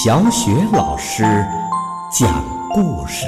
[0.00, 1.22] 小雪老师
[2.12, 3.26] 讲故事，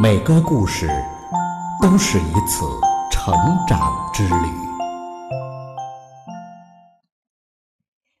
[0.00, 0.88] 每个故事
[1.82, 2.64] 都是一次
[3.10, 3.34] 成
[3.66, 4.46] 长之旅。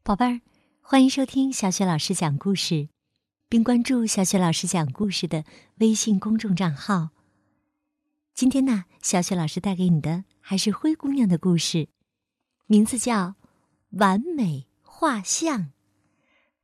[0.02, 0.40] 宝贝儿，
[0.80, 2.88] 欢迎收听小雪老师讲故事，
[3.48, 5.44] 并关注小雪老师讲故事的
[5.78, 7.10] 微信公众账号。
[8.34, 11.88] 今天呢，小雪老师带给你的还是灰姑娘的故事，
[12.66, 13.14] 名字叫
[13.90, 15.60] 《完美画像》。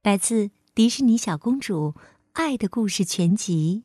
[0.03, 1.93] 来自迪士尼小公主
[2.33, 3.85] 《爱的故事全集》。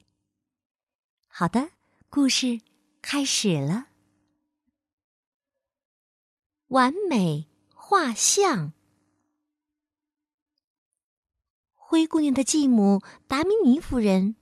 [1.28, 1.70] 好的，
[2.10, 2.62] 故事
[3.02, 3.88] 开始了。
[6.68, 8.74] 完美画像。
[11.74, 14.36] 灰姑娘的继母达米尼夫人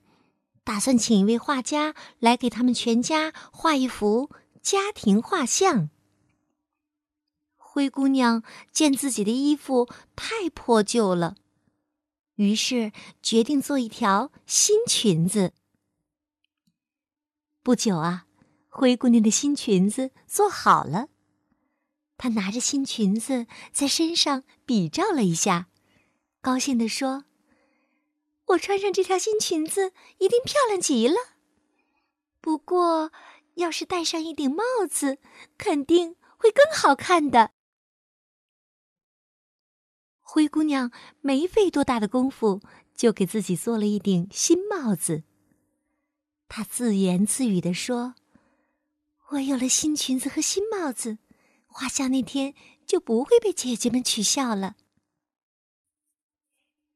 [0.64, 5.88] 打算请一位画家来给他们全家画一幅家庭画像。
[7.78, 8.42] 灰姑娘
[8.72, 11.36] 见自己的衣服太破旧了。
[12.34, 12.90] 于是
[13.22, 15.52] 决定做一条新裙子。
[17.62, 18.26] 不久啊，
[18.68, 21.06] 灰姑娘的新裙子做好了。
[22.16, 25.68] 她拿着新裙子在身上比照了一下，
[26.40, 27.26] 高兴地说
[28.46, 31.14] ：“我穿上这条新裙子一定漂亮极了。
[32.40, 33.12] 不过，
[33.54, 35.18] 要是戴上一顶帽子，
[35.56, 37.52] 肯定会更好看的。”
[40.30, 42.60] 灰姑娘没费多大的功夫，
[42.94, 45.22] 就给自己做了一顶新帽子。
[46.48, 48.14] 她自言自语地说
[49.32, 51.16] ：“我有了新裙子和新帽子，
[51.66, 52.54] 画像那天
[52.86, 54.76] 就不会被姐姐们取笑了。”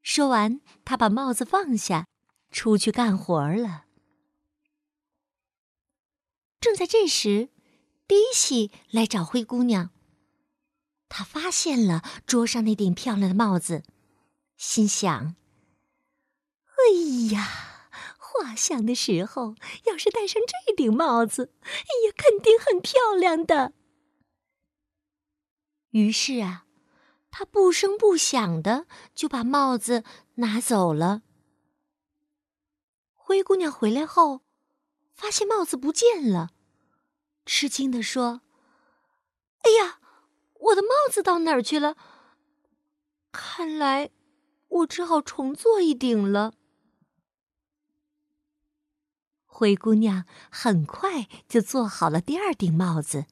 [0.02, 2.06] 说完，她把帽子放下，
[2.50, 3.86] 出去干活了。
[6.60, 7.48] 正在这时，
[8.06, 9.90] 迪西来找灰姑娘。
[11.14, 13.82] 他发现了桌上那顶漂亮的帽子，
[14.56, 15.36] 心想
[16.64, 21.52] ：“哎呀，画像的时候要是戴上这顶帽子，
[22.06, 23.74] 也肯定很漂亮的。”
[25.92, 26.64] 于是啊，
[27.30, 30.04] 他不声不响的就把帽子
[30.36, 31.20] 拿走了。
[33.12, 34.40] 灰姑娘回来后，
[35.12, 36.52] 发现帽子不见了，
[37.44, 38.40] 吃惊的说
[39.60, 39.98] ：“哎呀！”
[40.62, 41.96] 我的帽子到哪儿去了？
[43.32, 44.10] 看来
[44.68, 46.54] 我只好重做一顶了。
[49.46, 53.26] 灰姑娘很快就做好了第二顶帽子。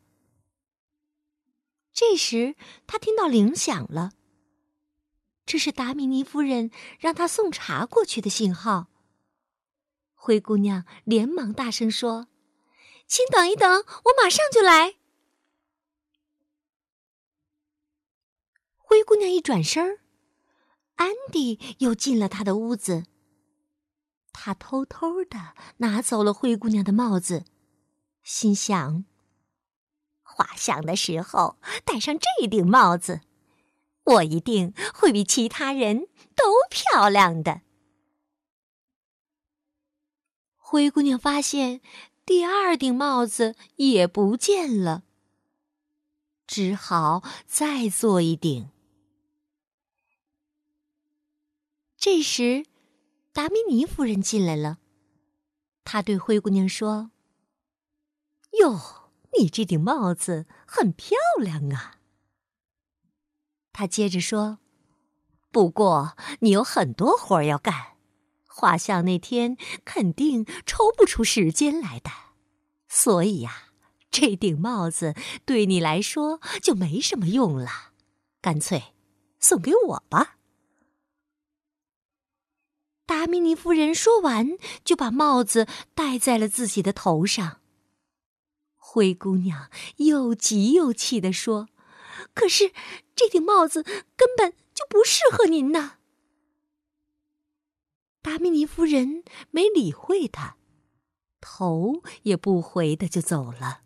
[1.93, 4.13] 这时，她听到铃响了。
[5.45, 8.89] 这是达米尼夫人让她送茶过去的信号。
[10.15, 12.29] 灰姑娘连忙大声说
[13.07, 14.97] ：“请等一等，我马上就来。”
[18.91, 20.01] 灰姑娘一转身，
[20.97, 23.05] 安迪又进了她的屋子。
[24.33, 27.45] 他偷偷的拿走了灰姑娘的帽子，
[28.25, 29.05] 心想：
[30.23, 33.21] 画像的时候戴上这顶帽子，
[34.03, 37.61] 我一定会比其他人都漂亮的。
[40.57, 41.81] 灰姑娘发现
[42.27, 45.05] 第二顶帽子也不见了，
[46.45, 48.69] 只好再做一顶。
[52.01, 52.65] 这时，
[53.35, 54.79] 达米尼夫人进来了。
[55.85, 57.11] 她对灰姑娘说
[58.59, 61.99] ：“哟，你这顶帽子很漂亮啊。”
[63.75, 64.61] 她接着说
[65.53, 67.99] ：“不过你有很多活要干，
[68.47, 72.11] 画像那天肯定抽不出时间来的，
[72.89, 73.65] 所以呀，
[74.11, 77.93] 这顶帽子对你来说就没什么用了，
[78.41, 78.95] 干脆
[79.39, 80.39] 送给我吧。”
[83.11, 85.67] 达米尼夫人说完，就把帽子
[85.97, 87.61] 戴在了自己的头上。
[88.77, 91.69] 灰姑娘又急又气地说
[92.33, 92.73] ：“可是
[93.17, 95.95] 这顶帽子根本就不适合您呢。”
[98.23, 100.55] 达米尼夫人没理会她，
[101.41, 103.81] 头也不回的就走了。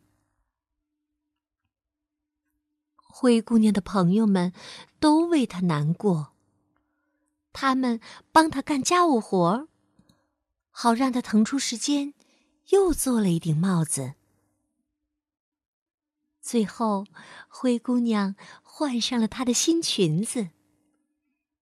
[2.94, 4.52] 灰姑娘的朋友们
[5.00, 6.33] 都为她难过。
[7.54, 8.00] 他们
[8.32, 9.68] 帮他干家务活儿，
[10.70, 12.12] 好让他腾出时间，
[12.70, 14.14] 又做了一顶帽子。
[16.42, 17.06] 最后，
[17.48, 20.50] 灰姑娘换上了她的新裙子。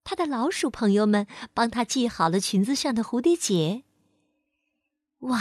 [0.03, 3.83] 她的老鼠朋友们帮她系好了裙子上的蝴蝶结。
[5.19, 5.39] 哇，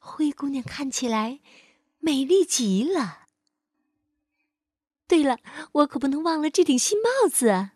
[0.00, 1.40] 灰姑娘看起来
[1.98, 3.26] 美丽极了。
[5.06, 5.38] 对了，
[5.72, 7.72] 我可不能忘了这顶新帽子。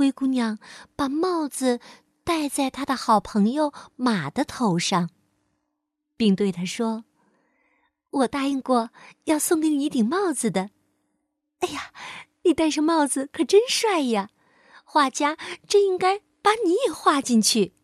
[0.00, 0.58] 灰姑娘
[0.96, 1.78] 把帽子
[2.24, 5.10] 戴在她的好朋友马的头上，
[6.16, 7.04] 并对他说
[8.08, 8.92] ：“我答应过
[9.24, 10.70] 要送给你一顶帽子的。
[11.58, 11.92] 哎呀，
[12.44, 14.30] 你戴上帽子可真帅呀！
[14.86, 15.36] 画家
[15.68, 17.74] 真应该把你也画进去。”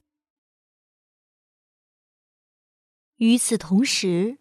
[3.17, 4.39] 与此同时，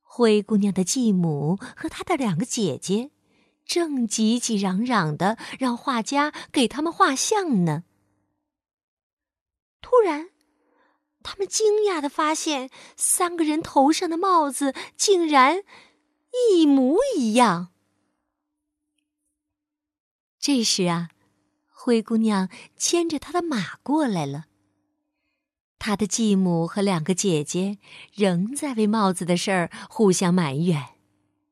[0.00, 3.10] 灰姑娘的继母和她的两个姐姐
[3.68, 7.84] 正急急嚷嚷的让画家给他们画像呢。
[9.82, 10.30] 突然，
[11.22, 15.62] 他们惊讶的发现，三个人头上的帽子竟然
[16.50, 17.68] 一模一样。
[20.40, 21.10] 这时啊，
[21.68, 24.46] 灰姑娘牵着她的马过来了。
[25.78, 27.78] 她的继母和两个姐姐
[28.14, 30.97] 仍在为帽子的事儿互相埋怨，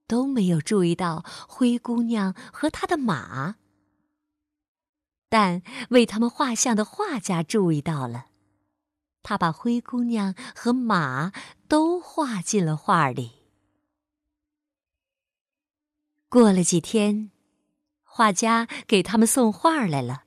[0.06, 3.56] 都没有注意到灰姑娘和她的马。
[5.28, 8.26] 但为他们画像的画家注意到了，
[9.22, 11.32] 他把灰姑娘和马
[11.68, 13.42] 都画进了画里。
[16.28, 17.32] 过了几天，
[18.04, 20.24] 画家给他们送画来了。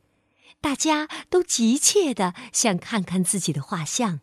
[0.60, 4.20] 大家都急切的想看看自己的画像。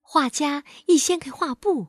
[0.00, 1.88] 画家一掀开画布，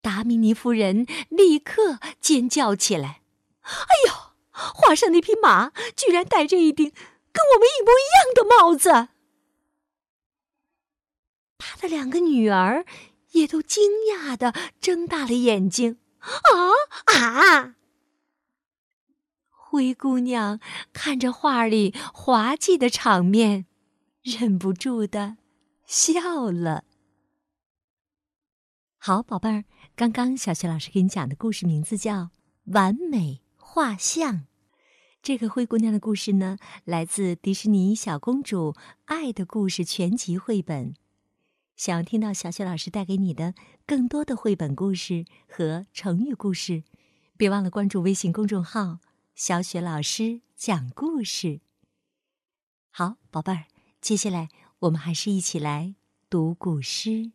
[0.00, 3.22] 达米尼夫人立刻尖叫起来
[3.62, 4.12] ：“哎呦，
[4.50, 9.08] 画上那匹马居然戴着一顶跟我们一模一样的帽子！”
[11.58, 12.84] 他的两个女儿
[13.32, 16.32] 也都惊讶的睁大了眼睛：“啊
[17.14, 17.76] 啊！”
[19.52, 20.58] 灰姑娘
[20.92, 23.66] 看着画里滑稽的场面，
[24.22, 25.36] 忍不住的
[25.86, 26.82] 笑了。
[28.98, 29.64] 好，宝贝儿，
[30.00, 32.22] 刚刚小雪老师给你讲的故事名字叫
[32.72, 34.34] 《完美画像》。
[35.20, 36.56] 这个灰姑娘的故事呢，
[36.86, 38.74] 来自迪士尼《小公主
[39.04, 40.94] 爱的故事》全集绘本。
[41.76, 43.52] 想要听到小雪老师带给你的
[43.86, 46.82] 更多的绘本故事和成语故事，
[47.36, 49.00] 别忘了关注微信公众号。
[49.34, 51.60] 小雪老师讲故事。
[52.90, 53.66] 好，宝贝儿，
[54.00, 54.48] 接下来
[54.78, 55.94] 我们还是一起来
[56.30, 57.32] 读古诗。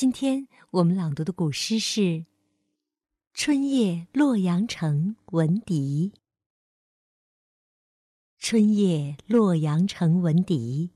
[0.00, 2.00] 今天我们朗读的古诗是
[3.34, 6.12] 《春夜洛阳城闻笛》。
[8.38, 10.92] 《春夜洛阳城闻笛》，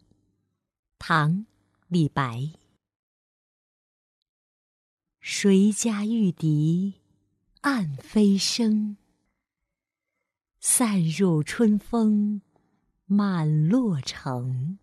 [1.00, 1.32] 唐·
[1.88, 2.52] 李白。
[5.18, 7.00] 谁家玉笛
[7.62, 8.96] 暗飞声。
[10.60, 12.40] 散入春风
[13.06, 14.78] 满洛城。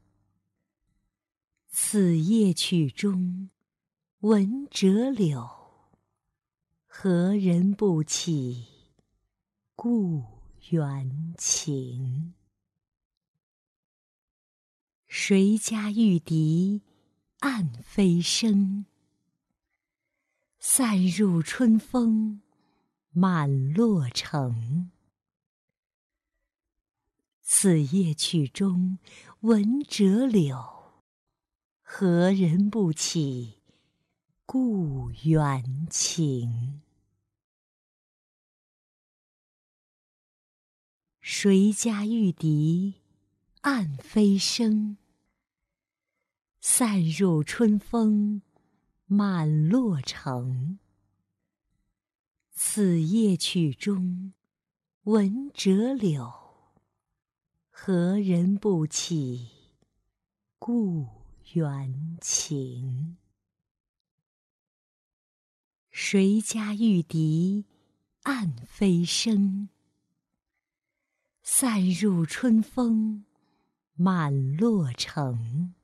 [1.70, 3.50] 此夜曲中
[4.24, 5.50] 闻折柳，
[6.86, 8.68] 何人不起
[9.78, 10.26] 故
[10.72, 12.34] 园情？
[15.08, 16.82] 谁家玉笛
[17.40, 18.86] 暗飞声？
[20.60, 22.42] 散入春风
[23.12, 24.92] 满洛城。
[27.42, 29.00] 此夜曲中
[29.40, 30.62] 闻折柳，
[31.82, 33.59] 何人不起
[34.52, 36.82] 故园情？
[41.22, 42.96] 谁家玉笛
[43.62, 44.98] 暗飞声？
[46.60, 48.42] 散入春风
[49.06, 50.80] 满洛城。
[52.52, 54.34] 此夜曲中
[55.04, 56.28] 闻折柳。
[57.70, 59.52] 何人不起
[60.58, 61.06] 故
[61.54, 63.19] 园情？
[66.02, 67.66] 谁家玉笛
[68.24, 69.68] 暗飞声？
[71.44, 73.26] 散入春风
[73.96, 75.76] 满洛城。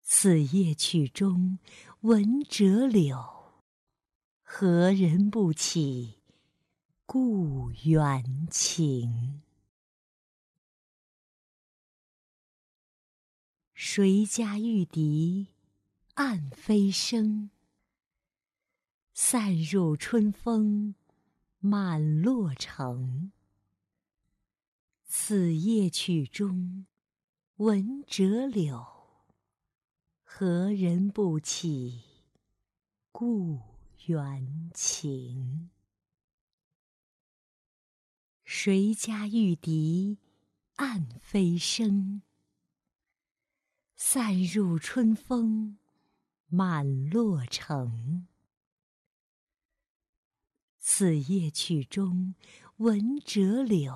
[0.00, 1.58] 此夜曲中
[2.00, 3.62] 闻折柳，
[4.42, 6.22] 何人不起
[7.04, 9.42] 故园情？
[13.74, 15.48] 谁家玉笛
[16.14, 17.50] 暗飞声？
[19.18, 20.94] 散入春风
[21.58, 23.32] 满洛城。
[25.06, 26.84] 此夜曲中
[27.56, 28.86] 闻折柳，
[30.22, 32.02] 何人不起
[33.10, 33.62] 故
[34.04, 35.70] 园情？
[38.44, 40.18] 谁家玉笛
[40.74, 42.20] 暗飞声？
[43.94, 45.78] 散入春风
[46.48, 48.26] 满洛城。
[50.88, 52.36] 此夜曲中
[52.76, 53.92] 闻折柳，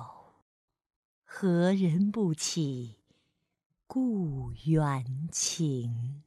[1.23, 2.97] 何人不起
[3.87, 6.21] 故园情？